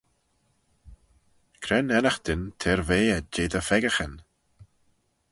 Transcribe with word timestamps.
Cre'n 1.63 1.93
ennaghtyn 1.97 2.41
t'er 2.59 2.79
ve 2.87 2.97
ayd 3.15 3.25
jeh 3.33 3.49
dty 3.51 3.61
pheccaghyn? 3.67 4.13